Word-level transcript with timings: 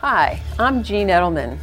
Hi, 0.00 0.40
I'm 0.60 0.84
Jean 0.84 1.08
Edelman. 1.08 1.58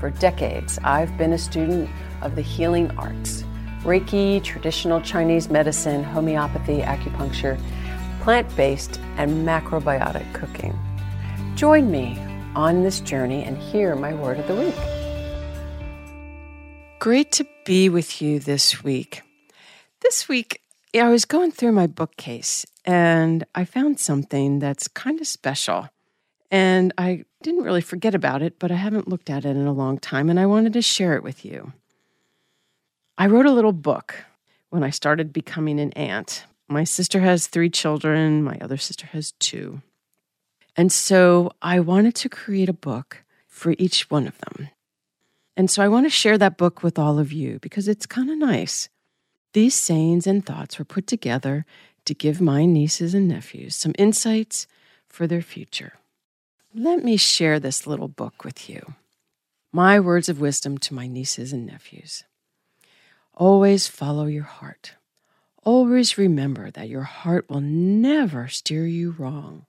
For 0.00 0.08
decades, 0.08 0.78
I've 0.84 1.18
been 1.18 1.34
a 1.34 1.38
student 1.38 1.90
of 2.22 2.34
the 2.34 2.40
healing 2.40 2.90
arts 2.96 3.44
Reiki, 3.82 4.42
traditional 4.42 5.02
Chinese 5.02 5.50
medicine, 5.50 6.02
homeopathy, 6.02 6.78
acupuncture, 6.78 7.60
plant 8.22 8.48
based, 8.56 8.98
and 9.18 9.46
macrobiotic 9.46 10.32
cooking. 10.32 10.74
Join 11.56 11.90
me 11.90 12.18
on 12.56 12.84
this 12.84 13.00
journey 13.00 13.44
and 13.44 13.58
hear 13.58 13.94
my 13.94 14.14
word 14.14 14.38
of 14.38 14.48
the 14.48 14.54
week. 14.54 14.74
Great 17.00 17.32
to 17.32 17.46
be 17.66 17.90
with 17.90 18.22
you 18.22 18.40
this 18.40 18.82
week. 18.82 19.20
This 20.00 20.26
week, 20.26 20.62
I 20.94 21.10
was 21.10 21.26
going 21.26 21.52
through 21.52 21.72
my 21.72 21.86
bookcase 21.86 22.64
and 22.86 23.44
I 23.54 23.66
found 23.66 24.00
something 24.00 24.58
that's 24.58 24.88
kind 24.88 25.20
of 25.20 25.26
special. 25.26 25.90
And 26.50 26.92
I 26.98 27.24
didn't 27.42 27.64
really 27.64 27.80
forget 27.80 28.14
about 28.14 28.42
it, 28.42 28.58
but 28.58 28.70
I 28.70 28.76
haven't 28.76 29.08
looked 29.08 29.30
at 29.30 29.44
it 29.44 29.50
in 29.50 29.66
a 29.66 29.72
long 29.72 29.98
time 29.98 30.30
and 30.30 30.38
I 30.38 30.46
wanted 30.46 30.72
to 30.74 30.82
share 30.82 31.14
it 31.14 31.22
with 31.22 31.44
you. 31.44 31.72
I 33.16 33.26
wrote 33.26 33.46
a 33.46 33.52
little 33.52 33.72
book 33.72 34.14
when 34.70 34.82
I 34.82 34.90
started 34.90 35.32
becoming 35.32 35.78
an 35.80 35.92
aunt. 35.92 36.44
My 36.68 36.84
sister 36.84 37.20
has 37.20 37.46
three 37.46 37.70
children, 37.70 38.42
my 38.42 38.58
other 38.60 38.76
sister 38.76 39.06
has 39.08 39.32
two. 39.32 39.82
And 40.76 40.90
so 40.90 41.52
I 41.62 41.80
wanted 41.80 42.14
to 42.16 42.28
create 42.28 42.68
a 42.68 42.72
book 42.72 43.24
for 43.46 43.74
each 43.78 44.10
one 44.10 44.26
of 44.26 44.36
them. 44.38 44.68
And 45.56 45.70
so 45.70 45.82
I 45.82 45.88
want 45.88 46.06
to 46.06 46.10
share 46.10 46.36
that 46.38 46.56
book 46.56 46.82
with 46.82 46.98
all 46.98 47.18
of 47.18 47.32
you 47.32 47.58
because 47.60 47.86
it's 47.86 48.06
kind 48.06 48.30
of 48.30 48.38
nice. 48.38 48.88
These 49.52 49.74
sayings 49.74 50.26
and 50.26 50.44
thoughts 50.44 50.78
were 50.78 50.84
put 50.84 51.06
together 51.06 51.64
to 52.06 52.14
give 52.14 52.40
my 52.40 52.64
nieces 52.64 53.14
and 53.14 53.28
nephews 53.28 53.76
some 53.76 53.94
insights 53.96 54.66
for 55.08 55.28
their 55.28 55.42
future. 55.42 55.92
Let 56.76 57.04
me 57.04 57.16
share 57.16 57.60
this 57.60 57.86
little 57.86 58.08
book 58.08 58.42
with 58.42 58.68
you. 58.68 58.94
My 59.70 60.00
words 60.00 60.28
of 60.28 60.40
wisdom 60.40 60.76
to 60.78 60.94
my 60.94 61.06
nieces 61.06 61.52
and 61.52 61.64
nephews. 61.64 62.24
Always 63.32 63.86
follow 63.86 64.26
your 64.26 64.42
heart. 64.42 64.94
Always 65.62 66.18
remember 66.18 66.72
that 66.72 66.88
your 66.88 67.04
heart 67.04 67.48
will 67.48 67.60
never 67.60 68.48
steer 68.48 68.86
you 68.86 69.12
wrong. 69.12 69.66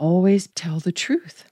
Always 0.00 0.48
tell 0.48 0.80
the 0.80 0.90
truth. 0.90 1.44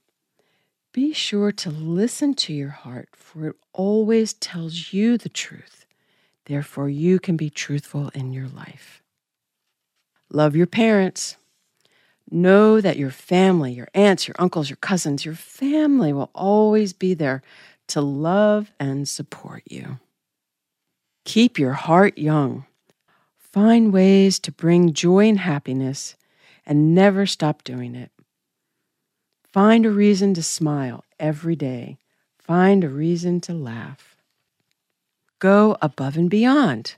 Be 0.92 1.12
sure 1.12 1.52
to 1.52 1.70
listen 1.70 2.34
to 2.34 2.52
your 2.52 2.70
heart, 2.70 3.10
for 3.14 3.50
it 3.50 3.56
always 3.72 4.32
tells 4.32 4.92
you 4.92 5.18
the 5.18 5.28
truth. 5.28 5.86
Therefore, 6.46 6.88
you 6.88 7.20
can 7.20 7.36
be 7.36 7.48
truthful 7.48 8.08
in 8.12 8.32
your 8.32 8.48
life. 8.48 9.02
Love 10.32 10.56
your 10.56 10.66
parents. 10.66 11.36
Know 12.30 12.80
that 12.80 12.96
your 12.96 13.10
family, 13.10 13.72
your 13.72 13.88
aunts, 13.92 14.28
your 14.28 14.36
uncles, 14.38 14.70
your 14.70 14.76
cousins, 14.76 15.24
your 15.24 15.34
family 15.34 16.12
will 16.12 16.30
always 16.34 16.92
be 16.92 17.14
there 17.14 17.42
to 17.88 18.00
love 18.00 18.70
and 18.78 19.08
support 19.08 19.62
you. 19.68 19.98
Keep 21.24 21.58
your 21.58 21.72
heart 21.72 22.18
young. 22.18 22.66
Find 23.36 23.92
ways 23.92 24.38
to 24.40 24.52
bring 24.52 24.92
joy 24.92 25.28
and 25.28 25.40
happiness 25.40 26.16
and 26.64 26.94
never 26.94 27.26
stop 27.26 27.64
doing 27.64 27.96
it. 27.96 28.12
Find 29.52 29.84
a 29.84 29.90
reason 29.90 30.34
to 30.34 30.42
smile 30.42 31.04
every 31.18 31.56
day. 31.56 31.98
Find 32.38 32.84
a 32.84 32.88
reason 32.88 33.40
to 33.42 33.52
laugh. 33.52 34.16
Go 35.40 35.76
above 35.82 36.16
and 36.16 36.30
beyond. 36.30 36.94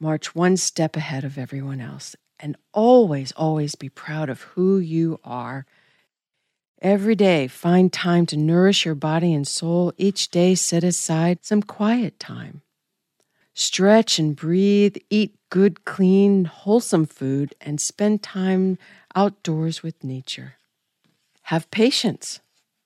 March 0.00 0.34
one 0.34 0.56
step 0.56 0.96
ahead 0.96 1.24
of 1.24 1.36
everyone 1.36 1.80
else 1.80 2.16
and 2.42 2.56
always, 2.74 3.32
always 3.32 3.76
be 3.76 3.88
proud 3.88 4.28
of 4.28 4.42
who 4.42 4.78
you 4.78 5.20
are. 5.24 5.64
Every 6.82 7.14
day, 7.14 7.46
find 7.46 7.92
time 7.92 8.26
to 8.26 8.36
nourish 8.36 8.84
your 8.84 8.96
body 8.96 9.32
and 9.32 9.46
soul. 9.46 9.92
Each 9.96 10.28
day, 10.28 10.56
set 10.56 10.82
aside 10.82 11.44
some 11.44 11.62
quiet 11.62 12.18
time. 12.18 12.62
Stretch 13.54 14.18
and 14.18 14.34
breathe, 14.34 14.96
eat 15.08 15.36
good, 15.48 15.84
clean, 15.84 16.46
wholesome 16.46 17.06
food, 17.06 17.54
and 17.60 17.80
spend 17.80 18.22
time 18.22 18.78
outdoors 19.14 19.82
with 19.82 20.02
nature. 20.02 20.54
Have 21.42 21.70
patience. 21.70 22.40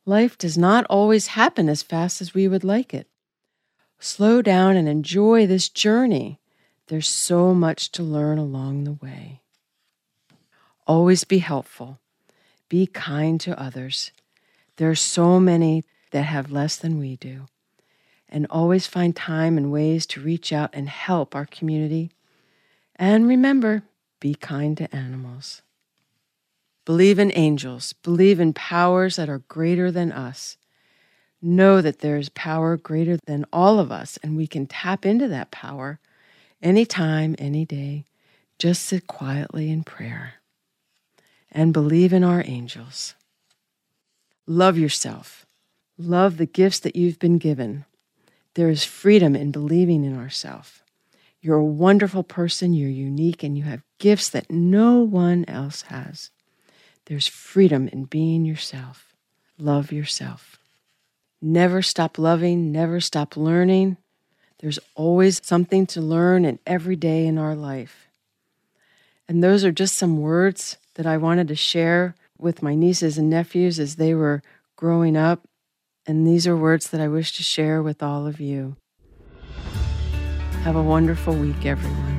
Life 0.04 0.36
does 0.36 0.58
not 0.58 0.84
always 0.90 1.28
happen 1.28 1.68
as 1.68 1.82
fast 1.82 2.20
as 2.20 2.34
we 2.34 2.46
would 2.48 2.64
like 2.64 2.92
it. 2.92 3.08
Slow 3.98 4.42
down 4.42 4.76
and 4.76 4.88
enjoy 4.88 5.46
this 5.46 5.68
journey. 5.68 6.38
There's 6.88 7.08
so 7.08 7.54
much 7.54 7.90
to 7.92 8.02
learn 8.02 8.38
along 8.38 8.84
the 8.84 8.92
way. 8.92 9.40
Always 10.86 11.24
be 11.24 11.38
helpful. 11.38 11.98
Be 12.68 12.86
kind 12.86 13.40
to 13.40 13.60
others. 13.60 14.12
There 14.76 14.90
are 14.90 14.94
so 14.94 15.40
many 15.40 15.84
that 16.12 16.22
have 16.22 16.52
less 16.52 16.76
than 16.76 16.98
we 16.98 17.16
do. 17.16 17.46
And 18.28 18.46
always 18.50 18.86
find 18.86 19.14
time 19.14 19.56
and 19.56 19.72
ways 19.72 20.06
to 20.06 20.20
reach 20.20 20.52
out 20.52 20.70
and 20.72 20.88
help 20.88 21.34
our 21.34 21.46
community. 21.46 22.10
And 22.96 23.26
remember, 23.26 23.82
be 24.20 24.34
kind 24.34 24.76
to 24.78 24.94
animals. 24.94 25.62
Believe 26.84 27.18
in 27.18 27.32
angels. 27.34 27.92
Believe 27.92 28.38
in 28.38 28.52
powers 28.52 29.16
that 29.16 29.28
are 29.28 29.42
greater 29.48 29.90
than 29.90 30.12
us. 30.12 30.56
Know 31.42 31.80
that 31.80 31.98
there 31.98 32.16
is 32.16 32.28
power 32.30 32.76
greater 32.76 33.18
than 33.26 33.44
all 33.52 33.78
of 33.78 33.92
us, 33.92 34.18
and 34.22 34.36
we 34.36 34.46
can 34.46 34.66
tap 34.66 35.04
into 35.04 35.28
that 35.28 35.50
power 35.50 35.98
anytime, 36.62 37.34
any 37.38 37.64
day. 37.64 38.04
Just 38.58 38.84
sit 38.84 39.06
quietly 39.06 39.70
in 39.70 39.84
prayer 39.84 40.35
and 41.56 41.72
believe 41.72 42.12
in 42.12 42.22
our 42.22 42.44
angels. 42.44 43.14
Love 44.46 44.76
yourself. 44.76 45.46
Love 45.96 46.36
the 46.36 46.44
gifts 46.44 46.78
that 46.80 46.94
you've 46.94 47.18
been 47.18 47.38
given. 47.38 47.86
There 48.54 48.68
is 48.68 48.84
freedom 48.84 49.34
in 49.34 49.52
believing 49.52 50.04
in 50.04 50.16
ourselves. 50.18 50.82
You're 51.40 51.56
a 51.56 51.64
wonderful 51.64 52.22
person, 52.22 52.74
you're 52.74 52.90
unique, 52.90 53.42
and 53.42 53.56
you 53.56 53.64
have 53.64 53.82
gifts 53.98 54.28
that 54.28 54.50
no 54.50 55.00
one 55.00 55.46
else 55.48 55.82
has. 55.82 56.30
There's 57.06 57.26
freedom 57.26 57.88
in 57.88 58.04
being 58.04 58.44
yourself. 58.44 59.14
Love 59.58 59.90
yourself. 59.92 60.58
Never 61.40 61.80
stop 61.80 62.18
loving, 62.18 62.70
never 62.70 63.00
stop 63.00 63.34
learning. 63.34 63.96
There's 64.58 64.78
always 64.94 65.40
something 65.42 65.86
to 65.86 66.02
learn 66.02 66.44
in 66.44 66.58
every 66.66 66.96
day 66.96 67.26
in 67.26 67.38
our 67.38 67.54
life. 67.54 68.08
And 69.26 69.42
those 69.42 69.64
are 69.64 69.72
just 69.72 69.96
some 69.96 70.18
words 70.18 70.76
that 70.96 71.06
I 71.06 71.16
wanted 71.16 71.48
to 71.48 71.54
share 71.54 72.14
with 72.38 72.62
my 72.62 72.74
nieces 72.74 73.16
and 73.16 73.30
nephews 73.30 73.78
as 73.78 73.96
they 73.96 74.14
were 74.14 74.42
growing 74.76 75.16
up. 75.16 75.48
And 76.06 76.26
these 76.26 76.46
are 76.46 76.56
words 76.56 76.90
that 76.90 77.00
I 77.00 77.08
wish 77.08 77.36
to 77.36 77.42
share 77.42 77.82
with 77.82 78.02
all 78.02 78.26
of 78.26 78.40
you. 78.40 78.76
Have 80.62 80.76
a 80.76 80.82
wonderful 80.82 81.34
week, 81.34 81.64
everyone. 81.64 82.15